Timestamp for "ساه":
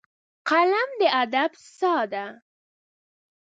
1.77-2.03